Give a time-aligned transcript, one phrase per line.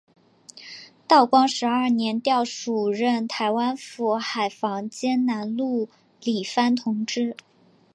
[1.07, 5.89] 道光十二年调署任台湾府海防兼南路
[6.21, 7.37] 理番同知。